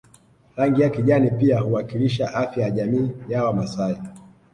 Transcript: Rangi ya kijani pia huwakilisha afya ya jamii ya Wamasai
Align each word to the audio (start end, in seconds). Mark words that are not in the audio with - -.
Rangi 0.55 0.81
ya 0.81 0.89
kijani 0.89 1.31
pia 1.31 1.59
huwakilisha 1.59 2.33
afya 2.33 2.63
ya 2.63 2.71
jamii 2.71 3.11
ya 3.29 3.45
Wamasai 3.45 3.97